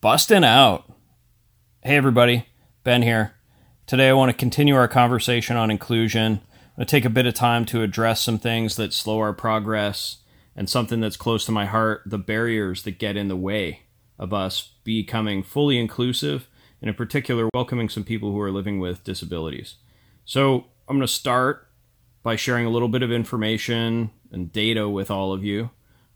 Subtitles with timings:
[0.00, 0.90] Busting out.
[1.82, 2.46] Hey, everybody.
[2.84, 3.34] Ben here.
[3.86, 6.32] Today, I want to continue our conversation on inclusion.
[6.32, 9.34] I'm going to take a bit of time to address some things that slow our
[9.34, 10.22] progress
[10.56, 13.82] and something that's close to my heart the barriers that get in the way
[14.18, 16.48] of us becoming fully inclusive,
[16.80, 19.74] and in particular, welcoming some people who are living with disabilities.
[20.24, 21.68] So, I'm going to start
[22.22, 25.68] by sharing a little bit of information and data with all of you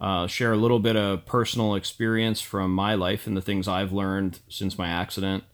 [0.00, 3.92] uh, share a little bit of personal experience from my life and the things I've
[3.92, 5.44] learned since my accident,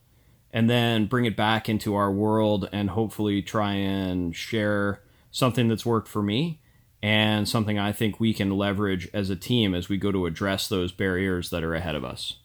[0.53, 5.01] and then bring it back into our world and hopefully try and share
[5.31, 6.61] something that's worked for me
[7.03, 10.67] and something I think we can leverage as a team as we go to address
[10.67, 12.37] those barriers that are ahead of us.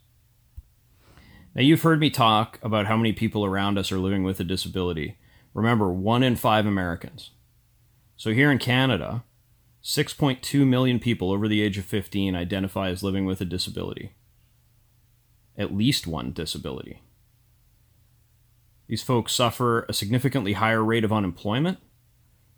[1.55, 4.45] Now, you've heard me talk about how many people around us are living with a
[4.45, 5.19] disability.
[5.55, 7.31] Remember, one in five Americans.
[8.17, 9.23] So, here in Canada,
[9.83, 14.13] 6.2 million people over the age of 15 identify as living with a disability.
[15.59, 17.03] At least one disability.
[18.87, 21.79] These folks suffer a significantly higher rate of unemployment.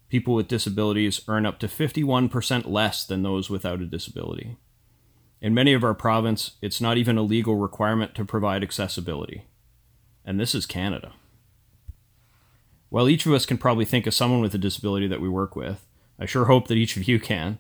[0.08, 4.56] People with disabilities earn up to 51% less than those without a disability.
[5.40, 9.44] In many of our province, it's not even a legal requirement to provide accessibility.
[10.24, 11.12] And this is Canada.
[12.90, 15.56] While each of us can probably think of someone with a disability that we work
[15.56, 15.86] with,
[16.18, 17.58] I sure hope that each of you can.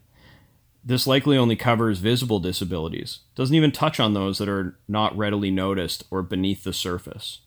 [0.84, 5.50] This likely only covers visible disabilities, doesn't even touch on those that are not readily
[5.50, 7.40] noticed or beneath the surface.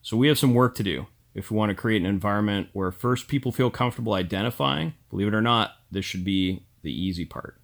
[0.00, 2.90] So we have some work to do if we want to create an environment where
[2.90, 7.60] first people feel comfortable identifying, believe it or not, this should be the easy part.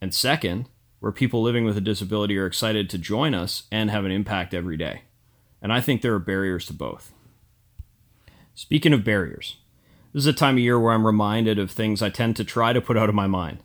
[0.00, 0.68] And second,
[1.00, 4.54] where people living with a disability are excited to join us and have an impact
[4.54, 5.02] every day.
[5.62, 7.12] And I think there are barriers to both.
[8.54, 9.56] Speaking of barriers,
[10.14, 12.72] this is a time of year where I'm reminded of things I tend to try
[12.72, 13.58] to put out of my mind.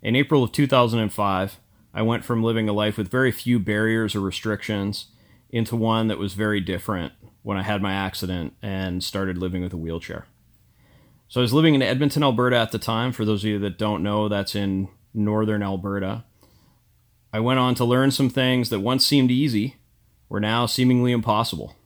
[0.00, 1.60] In April of 2005,
[1.92, 5.08] I went from living a life with very few barriers or restrictions
[5.50, 9.74] into one that was very different when I had my accident and started living with
[9.74, 10.24] a wheelchair.
[11.28, 13.12] So I was living in Edmonton, Alberta at the time.
[13.12, 16.24] For those of you that don't know, that's in northern Alberta.
[17.30, 19.76] I went on to learn some things that once seemed easy
[20.30, 21.76] were now seemingly impossible.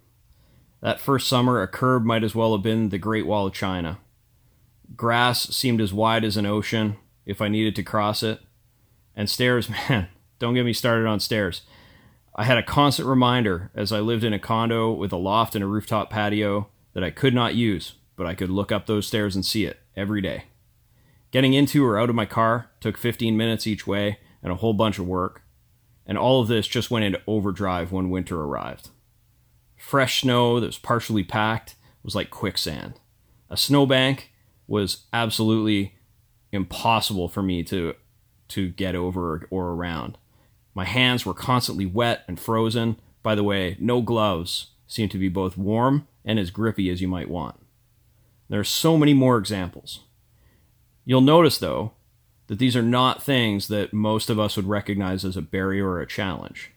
[0.82, 3.98] That first summer, a curb might as well have been the Great Wall of China.
[4.96, 6.96] Grass seemed as wide as an ocean
[7.26, 8.40] if I needed to cross it.
[9.16, 10.08] And stairs, man,
[10.38, 11.62] don't get me started on stairs.
[12.36, 15.62] I had a constant reminder as I lived in a condo with a loft and
[15.62, 19.36] a rooftop patio that I could not use, but I could look up those stairs
[19.36, 20.44] and see it every day.
[21.30, 24.72] Getting into or out of my car took 15 minutes each way and a whole
[24.72, 25.42] bunch of work.
[26.06, 28.90] And all of this just went into overdrive when winter arrived.
[29.76, 33.00] Fresh snow that was partially packed was like quicksand.
[33.50, 34.32] A snowbank
[34.66, 35.94] was absolutely
[36.52, 37.94] impossible for me to
[38.48, 40.18] to get over or around.
[40.74, 42.96] My hands were constantly wet and frozen.
[43.22, 47.08] By the way, no gloves seem to be both warm and as grippy as you
[47.08, 47.58] might want.
[48.48, 50.00] There are so many more examples.
[51.04, 51.92] You'll notice, though,
[52.46, 56.00] that these are not things that most of us would recognize as a barrier or
[56.00, 56.70] a challenge.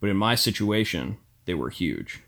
[0.00, 2.22] But in my situation, they were huge.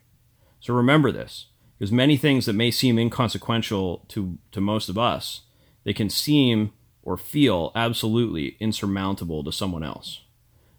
[0.61, 1.47] So remember this.
[1.79, 5.43] Because many things that may seem inconsequential to, to most of us,
[5.85, 6.73] they can seem
[7.03, 10.23] or feel absolutely insurmountable to someone else.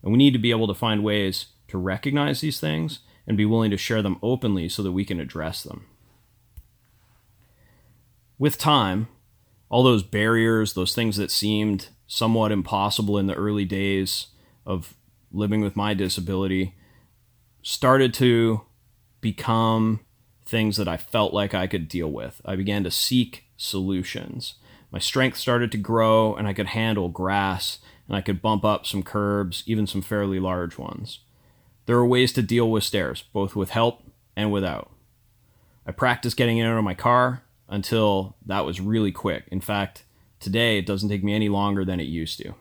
[0.03, 3.45] And we need to be able to find ways to recognize these things and be
[3.45, 5.85] willing to share them openly so that we can address them.
[8.37, 9.07] With time,
[9.69, 14.27] all those barriers, those things that seemed somewhat impossible in the early days
[14.65, 14.95] of
[15.31, 16.75] living with my disability,
[17.61, 18.61] started to
[19.21, 19.99] become
[20.49, 22.41] things that I felt like I could deal with.
[22.43, 24.55] I began to seek solutions.
[24.91, 28.85] My strength started to grow, and I could handle grass, and I could bump up
[28.85, 31.19] some curbs, even some fairly large ones.
[31.85, 34.01] There are ways to deal with stairs, both with help
[34.35, 34.91] and without.
[35.85, 39.45] I practiced getting in and out of my car until that was really quick.
[39.51, 40.03] In fact,
[40.39, 42.55] today it doesn't take me any longer than it used to.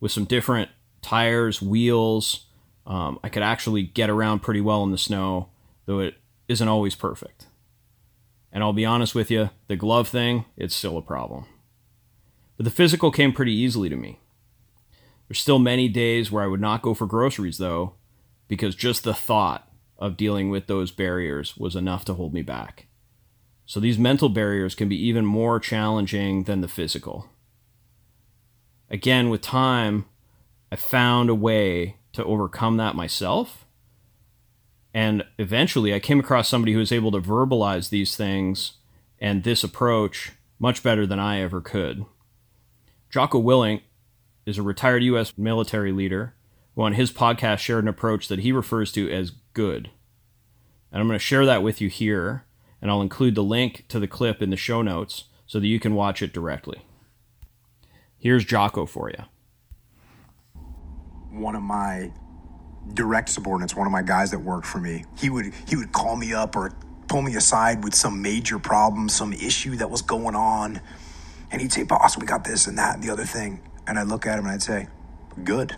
[0.00, 0.70] With some different
[1.02, 2.46] tires, wheels,
[2.86, 5.48] um, I could actually get around pretty well in the snow,
[5.86, 6.14] though it
[6.48, 7.46] isn't always perfect.
[8.52, 11.46] And I'll be honest with you, the glove thing, it's still a problem.
[12.56, 14.20] But the physical came pretty easily to me.
[15.28, 17.94] There's still many days where I would not go for groceries, though,
[18.46, 19.68] because just the thought
[19.98, 22.86] of dealing with those barriers was enough to hold me back.
[23.66, 27.30] So these mental barriers can be even more challenging than the physical.
[28.90, 30.04] Again, with time,
[30.70, 33.63] I found a way to overcome that myself
[34.94, 38.74] and eventually, I came across somebody who was able to verbalize these things
[39.18, 42.04] and this approach much better than I ever could.
[43.10, 43.82] Jocko Willink
[44.46, 45.32] is a retired U.S.
[45.36, 46.34] military leader
[46.74, 49.90] who on his podcast shared an approach that he refers to as good.
[50.92, 52.44] And I'm going to share that with you here,
[52.80, 55.80] and I'll include the link to the clip in the show notes so that you
[55.80, 56.82] can watch it directly.
[58.16, 59.24] Here's Jocko for you.
[61.30, 62.12] One of my
[62.92, 66.16] direct subordinates, one of my guys that worked for me, he would he would call
[66.16, 66.72] me up or
[67.08, 70.80] pull me aside with some major problem, some issue that was going on,
[71.50, 74.08] and he'd say, "Boss, we got this and that and the other thing," and I'd
[74.08, 74.88] look at him and I'd say,
[75.42, 75.76] "Good."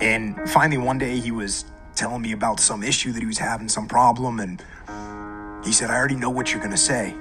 [0.00, 1.64] And finally, one day he was
[1.94, 4.62] telling me about some issue that he was having, some problem, and
[5.64, 7.14] he said, "I already know what you're gonna say."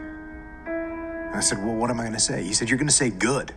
[1.30, 2.42] And I said, Well, what am I gonna say?
[2.42, 3.54] He said, You're gonna say good.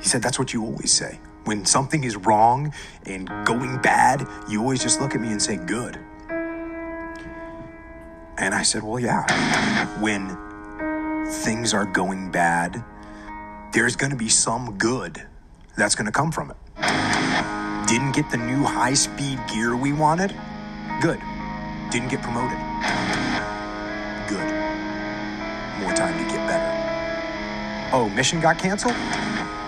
[0.00, 1.18] He said, That's what you always say.
[1.44, 2.72] When something is wrong
[3.04, 5.98] and going bad, you always just look at me and say good.
[8.38, 9.26] And I said, Well, yeah.
[10.00, 10.36] When
[11.26, 12.84] things are going bad,
[13.72, 15.22] there's gonna be some good
[15.76, 16.56] that's gonna come from it.
[17.88, 20.34] Didn't get the new high speed gear we wanted?
[21.00, 21.20] Good.
[21.90, 22.58] Didn't get promoted?
[24.28, 24.48] Good.
[25.80, 27.90] More time to get better.
[27.92, 28.94] Oh, mission got canceled?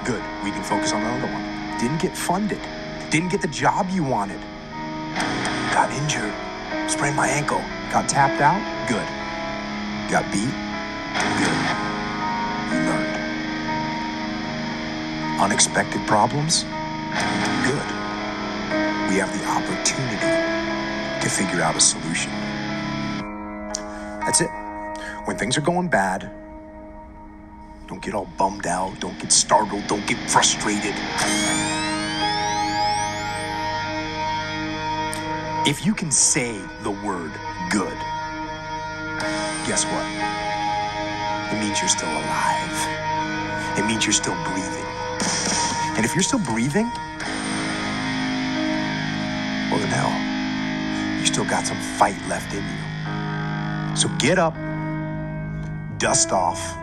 [0.04, 0.22] Good.
[0.44, 1.53] We can focus on another one.
[1.80, 2.60] Didn't get funded.
[3.10, 4.40] Didn't get the job you wanted.
[5.72, 6.32] Got injured.
[6.90, 7.62] Sprained my ankle.
[7.90, 8.60] Got tapped out?
[8.88, 9.06] Good.
[10.10, 10.54] Got beat?
[11.40, 11.58] Good.
[12.70, 13.16] You learned.
[15.40, 16.62] Unexpected problems?
[17.64, 17.88] Good.
[19.08, 20.16] We have the opportunity
[21.22, 22.30] to figure out a solution.
[24.20, 24.50] That's it.
[25.24, 26.30] When things are going bad,
[27.86, 30.94] don't get all bummed out, don't get startled, don't get frustrated.
[35.66, 37.32] If you can say the word
[37.70, 37.98] good,
[39.66, 40.04] guess what?
[41.52, 43.78] It means you're still alive.
[43.78, 44.84] It means you're still breathing.
[45.96, 46.90] And if you're still breathing,
[49.70, 53.96] well, then hell, you still got some fight left in you.
[53.96, 54.54] So get up,
[55.98, 56.76] dust off,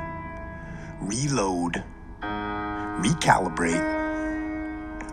[1.01, 1.83] reload,
[2.21, 3.81] recalibrate,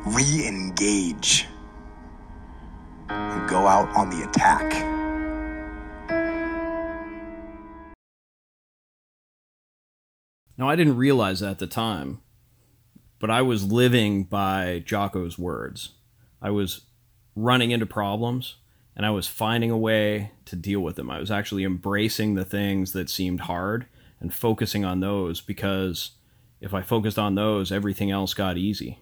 [0.05, 1.47] re engage,
[3.09, 4.71] and go out on the attack.
[10.59, 12.21] Now, I didn't realize that at the time,
[13.21, 15.91] but I was living by Jocko's words.
[16.43, 16.83] I was
[17.37, 18.57] running into problems
[18.97, 21.11] and I was finding a way to deal with them.
[21.11, 23.87] I was actually embracing the things that seemed hard
[24.21, 26.13] and focusing on those because
[26.61, 28.99] if I focused on those, everything else got easy.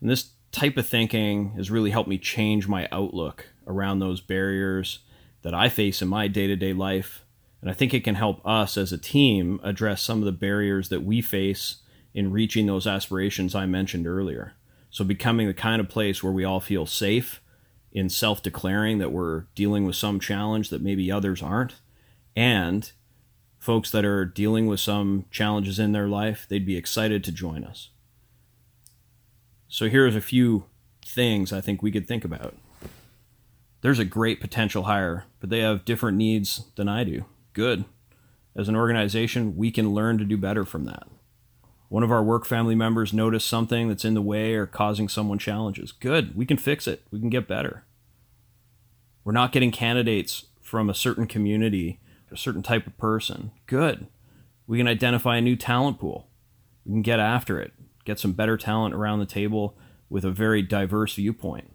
[0.00, 5.00] And this type of thinking has really helped me change my outlook around those barriers
[5.42, 7.24] that I face in my day to day life.
[7.60, 10.88] And I think it can help us as a team address some of the barriers
[10.88, 11.76] that we face
[12.14, 14.54] in reaching those aspirations I mentioned earlier.
[14.90, 17.40] So, becoming the kind of place where we all feel safe
[17.92, 21.74] in self declaring that we're dealing with some challenge that maybe others aren't,
[22.34, 22.90] and
[23.60, 27.62] folks that are dealing with some challenges in their life, they'd be excited to join
[27.62, 27.90] us.
[29.68, 30.64] So here's a few
[31.04, 32.56] things I think we could think about.
[33.82, 37.26] There's a great potential hire, but they have different needs than I do.
[37.52, 37.84] Good.
[38.56, 41.06] As an organization, we can learn to do better from that.
[41.88, 45.38] One of our work family members noticed something that's in the way or causing someone
[45.38, 45.92] challenges.
[45.92, 46.34] Good.
[46.36, 47.02] We can fix it.
[47.10, 47.84] We can get better.
[49.22, 52.00] We're not getting candidates from a certain community
[52.30, 53.52] a certain type of person.
[53.66, 54.06] Good.
[54.66, 56.28] We can identify a new talent pool.
[56.84, 57.72] We can get after it,
[58.04, 59.76] get some better talent around the table
[60.08, 61.72] with a very diverse viewpoint.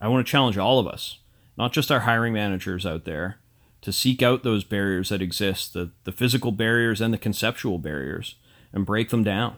[0.00, 1.18] I want to challenge all of us,
[1.56, 3.38] not just our hiring managers out there,
[3.82, 8.36] to seek out those barriers that exist, the, the physical barriers and the conceptual barriers,
[8.72, 9.56] and break them down.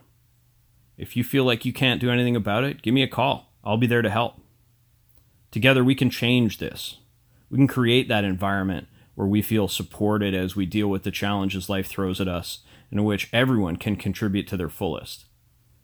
[0.97, 3.55] If you feel like you can't do anything about it, give me a call.
[3.65, 4.41] I'll be there to help.
[5.50, 6.99] Together, we can change this.
[7.50, 8.87] We can create that environment
[9.21, 12.61] where we feel supported as we deal with the challenges life throws at us,
[12.91, 15.27] in which everyone can contribute to their fullest.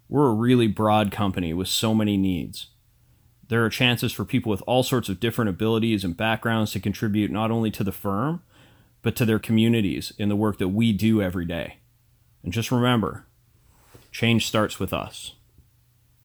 [0.09, 2.69] We're a really broad company with so many needs.
[3.49, 7.31] There are chances for people with all sorts of different abilities and backgrounds to contribute
[7.31, 8.43] not only to the firm,
[9.03, 11.81] but to their communities in the work that we do every day.
[12.43, 13.27] And just remember
[14.13, 15.35] change starts with us.